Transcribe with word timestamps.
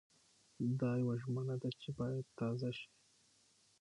دا 0.79 0.91
يوه 1.01 1.15
ژمنه 1.21 1.55
ده 1.61 1.69
چې 1.81 1.89
بايد 1.97 2.25
تازه 2.39 2.69
شي. 2.77 2.87